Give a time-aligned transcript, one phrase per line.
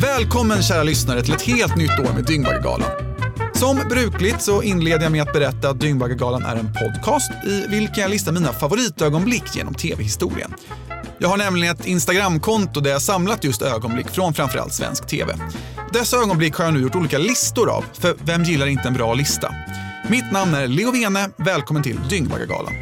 [0.00, 2.90] Välkommen kära lyssnare till ett helt nytt år med Dyngbaggegalan.
[3.54, 8.02] Som brukligt så inleder jag med att berätta att Dyngbaggegalan är en podcast i vilken
[8.02, 10.54] jag listar mina favoritögonblick genom tv-historien.
[11.18, 15.34] Jag har nämligen ett Instagramkonto där jag samlat just ögonblick från framförallt svensk tv.
[15.92, 19.14] Dessa ögonblick har jag nu gjort olika listor av, för vem gillar inte en bra
[19.14, 19.54] lista?
[20.08, 22.72] Mitt namn är Leo Vene, välkommen till Dyngbaggegalan.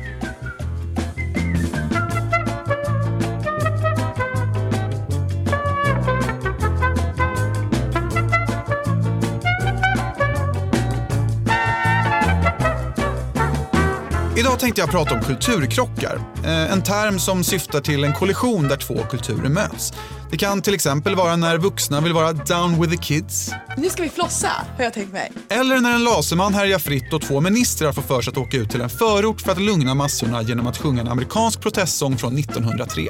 [14.56, 16.20] Idag tänkte jag prata om kulturkrockar.
[16.44, 19.92] Eh, En term som syftar till en kollision där två kulturer möts.
[20.30, 23.50] Det kan till exempel vara när vuxna vill vara down with the kids.
[23.76, 25.32] Nu ska vi flossa, har jag tänkt mig.
[25.48, 28.70] Eller när en laserman härjar fritt och två ministrar får för sig att åka ut
[28.70, 33.02] till en förort för att lugna massorna genom att sjunga en amerikansk protestsång från 1903.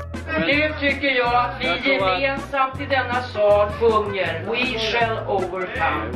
[0.47, 6.13] Nu tycker jag att vi gemensamt i denna sal sjunger We shall overcome.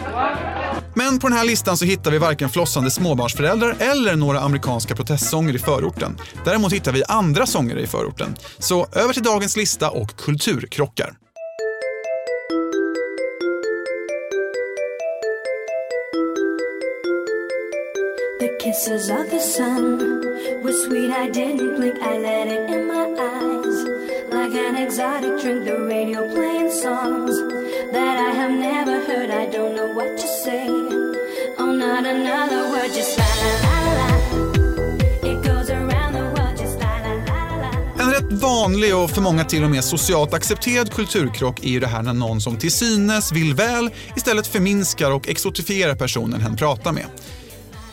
[0.94, 5.54] Men på den här listan så hittar vi varken flossande småbarnsföräldrar eller några amerikanska protestsånger
[5.54, 6.18] i förorten.
[6.44, 8.36] Däremot hittar vi andra sångare i förorten.
[8.58, 11.12] Så över till dagens lista och kulturkrockar.
[18.40, 19.98] The kisses of the sun
[20.62, 21.10] were sweet.
[21.10, 21.94] I didn't blink.
[22.02, 23.29] I let it in my eyes.
[24.50, 27.38] Like an exotic drink, the radio playing songs
[27.92, 29.30] that I have never heard.
[29.30, 30.66] I don't know what to say.
[31.58, 34.08] Oh, not another word, just la la la la.
[35.30, 38.02] It goes around the world, just la la la la.
[38.02, 41.86] En rätt vanlig och för många till och med socialt accepterad kulturkrock är ju det
[41.86, 46.92] här när någon som till synes vill väl istället förminskar och exotifierar personen hen pratar
[46.92, 47.06] med.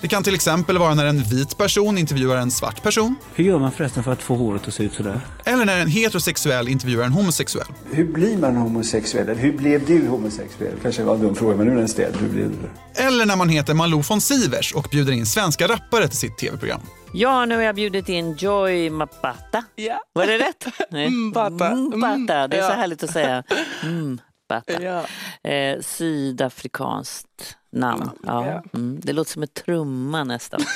[0.02, 3.59] Det kan till exempel vara när en vit person intervjuar en svart person Hur gör
[3.59, 5.20] man förresten för att få håret att se ut sådär?
[5.45, 7.67] eller när en heterosexuell intervjuar en homosexuell.
[7.92, 9.30] Hur blir man homosexuell?
[9.30, 10.73] Eller hur blev du homosexuell?
[10.81, 12.16] Kanske var en dum fråga, men nu är den ställd.
[12.16, 13.02] Hur blev du?
[13.03, 16.81] Eller när man heter Malou von Sivers och bjuder in svenska rappare till sitt tv-program.
[17.14, 19.64] Ja, nu har jag bjudit in Joy Mapata.
[19.75, 20.00] Ja.
[20.14, 20.66] Var det rätt?
[21.12, 21.75] Mbata.
[21.75, 22.47] Mbata.
[22.47, 23.44] Det är så härligt att säga.
[23.84, 24.19] Mm,
[24.50, 24.81] Mbata.
[24.84, 25.06] Ja.
[25.52, 28.09] Eh, sydafrikanskt namn.
[28.23, 28.63] Ja.
[28.73, 30.59] Mm, det låter som en trumma nästan.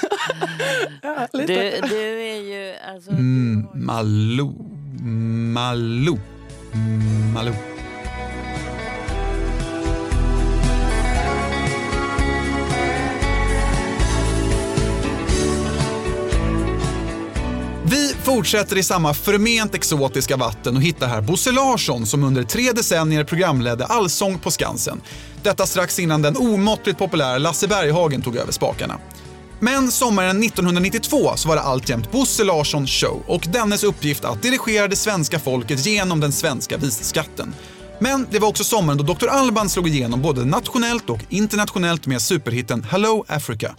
[1.31, 2.75] Du, du är ju...
[2.93, 4.53] Alltså, Mm, Malou.
[5.53, 6.17] Malou.
[7.33, 7.53] Malou.
[17.91, 22.71] Vi fortsätter i samma förment exotiska vatten och hittar här Bosse Larsson som under tre
[22.71, 25.01] decennier programledde Allsång på Skansen.
[25.43, 28.99] Detta strax innan den omåttligt populära Lasse Berghagen tog över spakarna.
[29.59, 34.87] Men sommaren 1992 så var det alltjämt Bosse Larsson show och dennes uppgift att dirigera
[34.87, 37.53] det svenska folket genom den svenska visskatten.
[37.99, 39.27] Men det var också sommaren då Dr.
[39.27, 43.75] Alban slog igenom både nationellt och internationellt med superhitten Hello, Africa.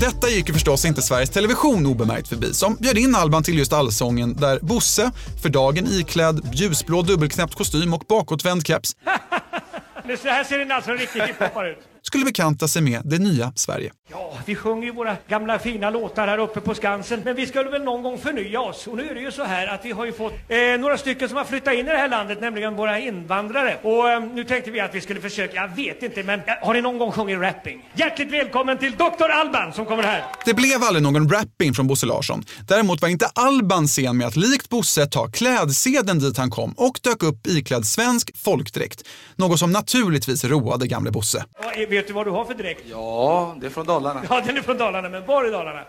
[0.00, 3.72] Detta gick ju förstås inte Sveriges Television obemärkt förbi som bjöd in Alban till just
[3.72, 5.10] Allsången där Bosse,
[5.42, 8.96] för dagen iklädd ljusblå dubbelknäppt kostym och bakåtvänd keps,
[10.22, 13.92] så här ser en alltså riktig hiphoppare ut skulle bekanta sig med det nya Sverige.
[14.10, 17.70] Ja, vi sjunger ju våra gamla fina låtar här uppe på Skansen, men vi skulle
[17.70, 18.86] väl någon gång förnya oss.
[18.86, 21.28] Och nu är det ju så här att vi har ju fått eh, några stycken
[21.28, 23.78] som har flyttat in i det här landet, nämligen våra invandrare.
[23.82, 26.74] Och eh, nu tänkte vi att vi skulle försöka, jag vet inte, men eh, har
[26.74, 27.90] ni någon gång sjungit rapping?
[27.94, 29.30] Hjärtligt välkommen till Dr.
[29.30, 30.24] Alban som kommer här.
[30.44, 32.44] Det blev aldrig någon rapping från Bosse Larsson.
[32.68, 37.00] Däremot var inte Alban sen med att likt Bosse ta klädsedeln dit han kom och
[37.02, 39.02] dök upp iklädd svensk folkdräkt.
[39.36, 41.44] Något som naturligtvis roade gamle Bosse.
[41.62, 42.82] Ja, vet du vad du har för dräkt?
[42.90, 44.22] Ja, det är från Dalarna.
[44.30, 45.84] Ja, den är från Dalarna, men var i Dalarna?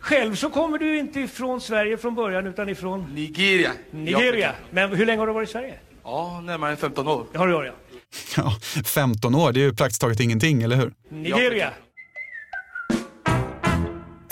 [0.00, 3.70] Själv så kommer du inte ifrån Sverige från början, utan ifrån Nigeria.
[3.90, 4.54] Nigeria.
[4.70, 5.74] Men hur länge har du varit i Sverige?
[6.04, 7.26] Ja, närmare 15 år.
[7.32, 7.72] Det har du, ja.
[8.36, 10.92] Ja, 15 år, det är ju praktiskt taget ingenting, eller hur?
[11.08, 11.70] Nigeria.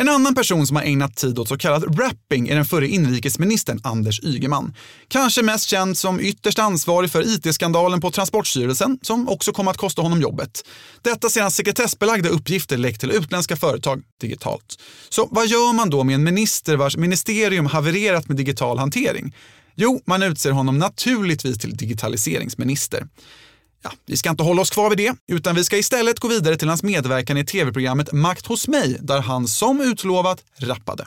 [0.00, 3.80] En annan person som har ägnat tid åt så kallad rapping är den förre inrikesministern
[3.82, 4.74] Anders Ygeman.
[5.08, 10.02] Kanske mest känd som ytterst ansvarig för IT-skandalen på Transportstyrelsen som också kom att kosta
[10.02, 10.64] honom jobbet.
[11.02, 14.78] Detta sedan sekretessbelagda uppgifter läckt till utländska företag digitalt.
[15.08, 19.34] Så vad gör man då med en minister vars ministerium havererat med digital hantering?
[19.74, 23.06] Jo, man utser honom naturligtvis till digitaliseringsminister.
[23.88, 26.56] Ja, vi ska inte hålla oss kvar vid det, utan vi ska istället gå vidare
[26.56, 31.06] till hans medverkan i tv-programmet Makt hos mig, där han som utlovat rappade.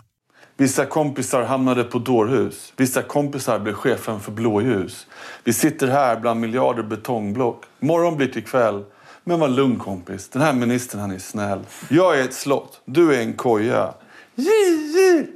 [0.58, 2.74] Vissa kompisar hamnade på dårhus.
[2.78, 5.08] Vissa kompisar blev chefen för blåljus.
[5.44, 7.64] Vi sitter här bland miljarder betongblock.
[7.80, 8.84] Morgon blir till kväll.
[9.24, 11.60] Men var lugn kompis, den här ministern han är snäll.
[11.90, 13.94] Jag är ett slott, du är en koja.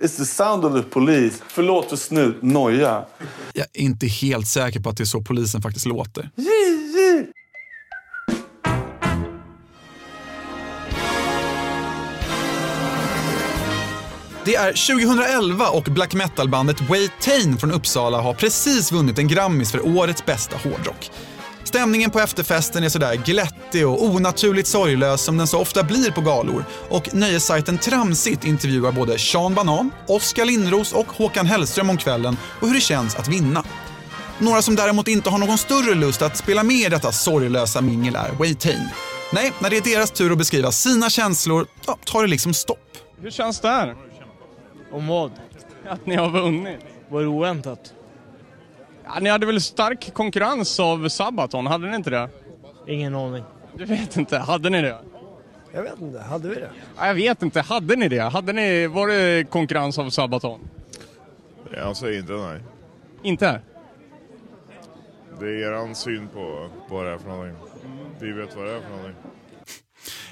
[0.02, 1.44] It's the sound of the police.
[1.48, 3.06] Förlåt för snut, noja.
[3.54, 6.30] Jag är inte helt säker på att det är så polisen faktiskt låter.
[14.46, 19.88] Det är 2011 och black metal-bandet Waytain från Uppsala har precis vunnit en Grammis för
[19.88, 21.12] årets bästa hårdrock.
[21.64, 26.22] Stämningen på efterfesten är sådär glättig och onaturligt sorglös som den så ofta blir på
[26.22, 32.38] galor och nöjessajten Tramsigt intervjuar både Sean Banan, Oskar Lindros och Håkan Hellström om kvällen
[32.62, 33.64] och hur det känns att vinna.
[34.40, 38.16] Några som däremot inte har någon större lust att spela med i detta sorglösa mingel
[38.16, 38.90] är Waytain.
[39.34, 42.80] Nej, när det är deras tur att beskriva sina känslor, ja, tar det liksom stopp.
[43.22, 43.96] Hur känns det här?
[44.96, 45.32] Om vad?
[45.88, 46.80] Att ni har vunnit?
[47.10, 47.94] Var det oväntat?
[49.06, 52.30] Ja, ni hade väl stark konkurrens av Sabaton, hade ni inte det?
[52.88, 53.44] Ingen aning.
[53.78, 54.98] Du vet inte, hade ni det?
[55.72, 56.70] Jag vet inte, hade vi det?
[56.98, 58.20] Ja, jag vet inte, hade ni det?
[58.20, 60.60] Hade ni, var det konkurrens av Sabaton?
[61.72, 62.60] Jag säger inte nej.
[63.24, 63.62] Inte?
[65.40, 67.58] Det är eran syn på vad det är för någonting.
[68.20, 69.16] Vi vet vad det är för någonting.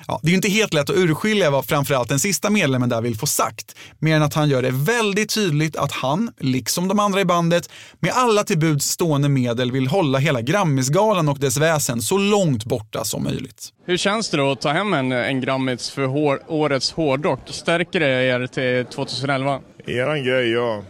[0.07, 3.01] Ja, det är ju inte helt lätt att urskilja vad framförallt den sista medlemmen där
[3.01, 3.75] vill få sagt.
[3.99, 7.69] Mer än att han gör det väldigt tydligt att han, liksom de andra i bandet,
[7.99, 12.65] med alla till buds stående medel vill hålla hela Grammisgalan och dess väsen så långt
[12.65, 13.69] borta som möjligt.
[13.85, 17.39] Hur känns det då att ta hem en, en Grammis för hår, årets hårdrock?
[17.45, 19.59] Stärker det er till 2011?
[19.85, 20.83] Eran grej, ja.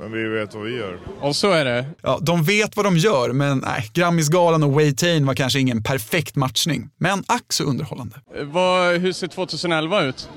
[0.00, 0.98] Men vi vet vad vi gör.
[1.20, 1.84] Och så är det.
[2.02, 6.36] Ja, de vet vad de gör, men nej, Grammisgalan och Waitain var kanske ingen perfekt
[6.36, 6.90] matchning.
[6.98, 8.16] Men ack så underhållande.
[8.38, 10.28] Eh, Vad, hur ser 2011 ut?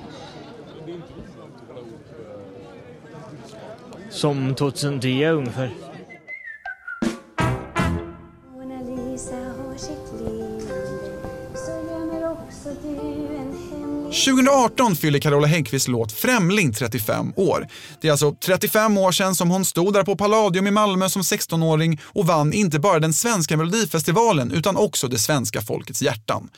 [4.09, 5.71] Som 2010 ungefär.
[14.11, 17.67] 2018 fyller Carola Häggkvists låt Främling 35 år.
[18.01, 21.21] Det är alltså 35 år sedan som hon stod där på Palladium i Malmö som
[21.21, 26.49] 16-åring och vann inte bara den svenska melodifestivalen utan också det svenska folkets hjärtan.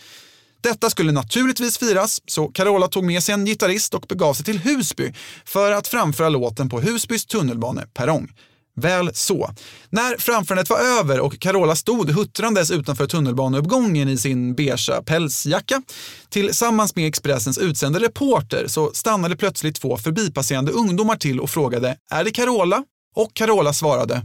[0.61, 4.59] Detta skulle naturligtvis firas, så Carola tog med sig en gitarrist och begav sig till
[4.59, 5.13] Husby
[5.45, 8.31] för att framföra låten på Husbys tunnelbaneperrong.
[8.75, 9.49] Väl så.
[9.89, 15.81] När framförandet var över och Carola stod huttrandes utanför tunnelbaneuppgången i sin beigea pälsjacka
[16.29, 22.23] tillsammans med Expressens utsände reporter så stannade plötsligt två förbipasserande ungdomar till och frågade “Är
[22.23, 22.83] det Carola?”
[23.15, 24.21] och Carola svarade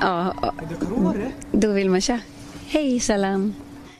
[0.00, 0.34] Ja,
[1.52, 2.20] då vill man köra.
[2.66, 3.54] Hej salam.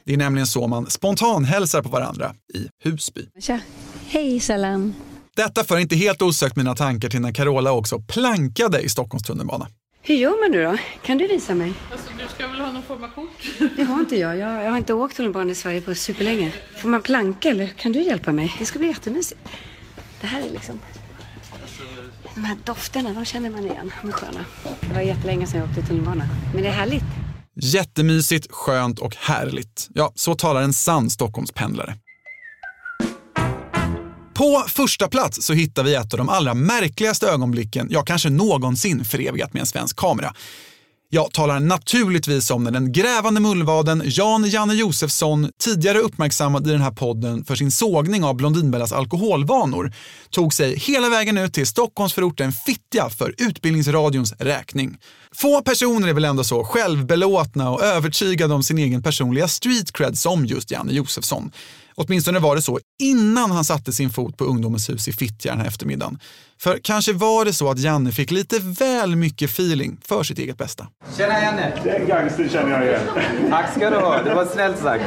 [0.04, 3.28] Det är nämligen så man spontanhälsar på varandra i Husby.
[3.40, 3.60] Tja.
[4.06, 4.94] Hej salam.
[5.36, 9.68] Detta för inte helt osökt mina tankar till när Carola också plankade i Stockholms tunnelbana.
[10.08, 10.76] Hur gör man nu då?
[11.02, 11.72] Kan du visa mig?
[11.92, 13.28] Alltså, du ska väl ha någon form av kort?
[13.76, 14.36] Det har inte jag.
[14.36, 16.52] Jag, jag har inte åkt tunnelbana i Sverige på superlänge.
[16.76, 18.54] Får man planka eller kan du hjälpa mig?
[18.58, 19.40] Det ska bli jättemysigt.
[20.20, 20.80] Det här är liksom...
[22.34, 23.92] De här dofterna, de känner man igen.
[24.02, 24.44] De är sköna.
[24.80, 26.28] Det var jättelänge sedan jag åkte tunnelbana.
[26.54, 27.04] Men det är härligt.
[27.54, 29.88] Jättemysigt, skönt och härligt.
[29.94, 31.94] Ja, så talar en sann Stockholmspendlare.
[34.36, 39.04] På första plats så hittar vi ett av de allra märkligaste ögonblicken jag kanske någonsin
[39.04, 40.34] förevigat med en svensk kamera.
[41.08, 46.80] Jag talar naturligtvis om när den grävande mullvaden Jan Janne Josefsson, tidigare uppmärksammad i den
[46.80, 49.92] här podden för sin sågning av Blondinbellas alkoholvanor,
[50.30, 54.96] tog sig hela vägen ut till Stockholmsförorten Fittja för Utbildningsradions räkning.
[55.34, 60.18] Få personer är väl ändå så självbelåtna och övertygade om sin egen personliga street cred
[60.18, 61.50] som just Janne Josefsson.
[61.94, 65.60] Åtminstone var det så innan han satte sin fot på Ungdomens hus i Fittja den
[65.60, 66.18] här eftermiddagen.
[66.60, 70.58] För kanske var det så att Janne fick lite väl mycket feeling för sitt eget
[70.58, 70.86] bästa.
[71.16, 71.72] Tjena Janne!
[71.84, 73.00] Den gangster känner jag igen.
[73.50, 75.04] Tack ska du ha, det var snällt sagt.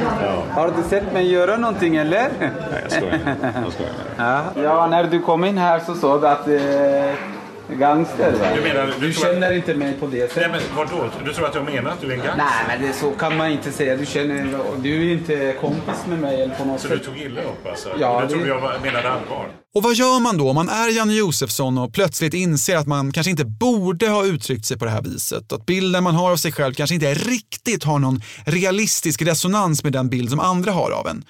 [0.50, 2.30] Har du sett mig göra någonting eller?
[2.40, 2.50] Nej,
[2.82, 3.36] jag skojar.
[3.64, 3.92] Jag skojar.
[4.16, 7.39] Ja, ja när du kom in här så sa du att eh,
[7.78, 8.46] gangster va?
[8.56, 10.50] Du menar- du du tror att- känner inte mig på det sättet?
[10.52, 11.10] Nej, men vadå?
[11.24, 12.36] Du tror att jag menar att du är en gangster?
[12.36, 13.96] Nej, men det, så kan man inte säga.
[13.96, 16.98] Du känner, du är inte kompis med mig eller på något Så sätt.
[16.98, 17.88] du tog illa upp alltså?
[17.98, 19.48] Ja, du trodde det- jag var- menade allvar?
[19.74, 23.12] Och vad gör man då om man är Janne Josefsson och plötsligt inser att man
[23.12, 25.52] kanske inte borde ha uttryckt sig på det här viset?
[25.52, 29.92] Att bilden man har av sig själv kanske inte riktigt har någon realistisk resonans med
[29.92, 31.24] den bild som andra har av en.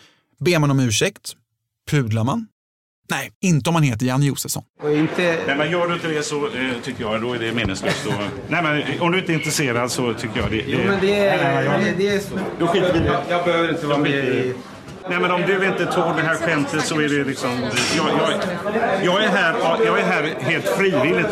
[0.45, 1.33] Ber man om ursäkt?
[1.91, 2.47] Pudlar man?
[3.11, 4.63] Nej, inte om man heter Janne Josefsson.
[4.83, 5.37] Och inte...
[5.47, 6.51] Nej, men gör du inte det så eh,
[6.83, 8.07] tycker jag då är det meningslöst.
[8.07, 8.13] Och,
[8.49, 10.63] nej, men eh, om du inte är intresserad så tycker jag det...
[10.67, 11.37] Jo, men det är...
[11.37, 12.21] Nej, nej, jag- det, det är
[12.59, 13.19] Då skiter vi i det.
[13.29, 14.55] jag, behöver inte vara med i...
[15.09, 17.51] Nej, men om du inte tål det här skämtet så är det liksom...
[17.97, 18.33] Jag, jag,
[19.05, 19.55] jag, är, här,
[19.87, 21.27] jag är här helt frivilligt.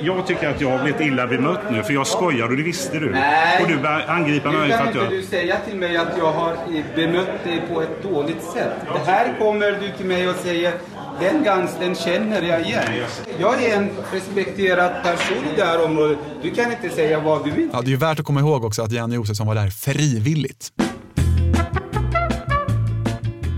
[0.00, 2.98] Jag tycker att jag har blivit illa bemött nu, för jag skojar och det visste
[2.98, 3.10] du.
[3.10, 3.62] Nej.
[3.62, 5.12] Och du börjar angripa mig Nu för kan att inte jag...
[5.12, 6.56] du säga till mig att jag har
[6.96, 8.72] bemött dig på ett dåligt sätt.
[8.94, 10.72] Det här kommer du till mig och säger
[11.20, 12.84] den gangstern känner jag igen.
[13.38, 16.18] Jag är en respekterad person i det här området.
[16.42, 17.68] Du kan inte säga vad du vill.
[17.72, 20.72] Ja, det är ju värt att komma ihåg också att Janne Josefsson var där frivilligt.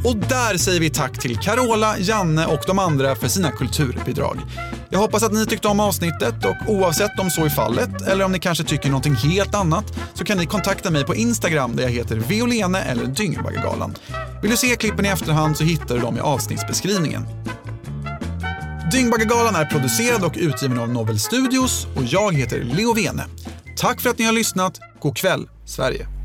[0.08, 4.40] Och där säger vi tack till Carola, Janne och de andra för sina kulturbidrag.
[4.90, 8.32] Jag hoppas att ni tyckte om avsnittet och oavsett om så är fallet eller om
[8.32, 9.84] ni kanske tycker någonting helt annat
[10.14, 13.94] så kan ni kontakta mig på Instagram där jag heter Violene eller Dyngbaggegalan.
[14.42, 17.26] Vill du se klippen i efterhand så hittar du dem i avsnittsbeskrivningen.
[18.92, 23.24] Dyngbaggegalan är producerad och utgiven av Novel Studios och jag heter Leo Vene.
[23.76, 24.80] Tack för att ni har lyssnat.
[25.00, 26.17] God kväll, Sverige.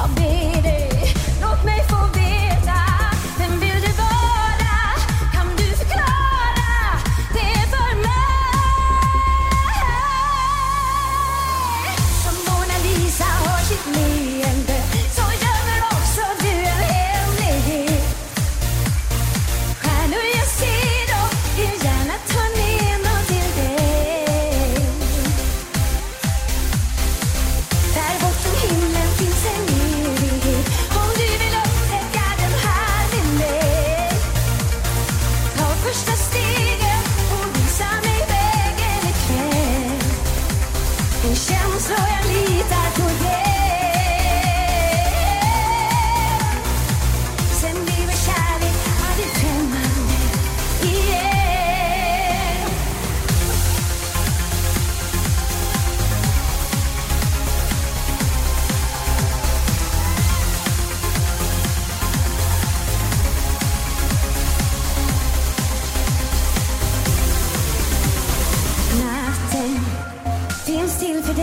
[0.00, 1.89] Jag för dig Jag ber dig, låt mig få veta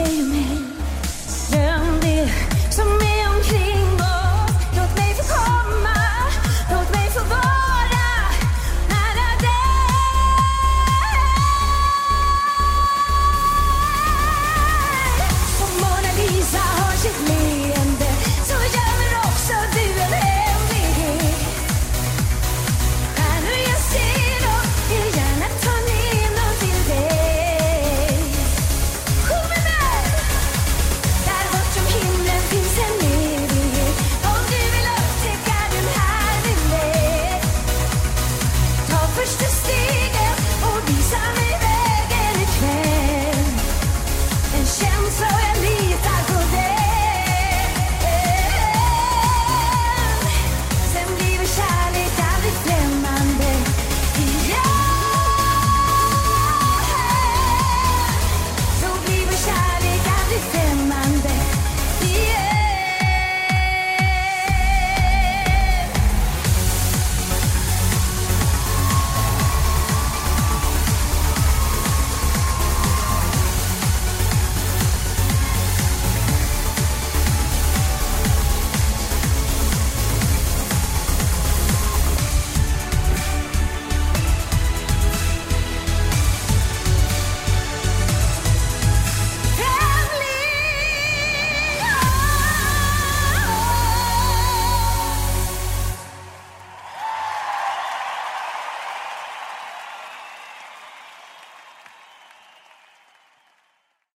[0.08, 0.47] 哎呦妹。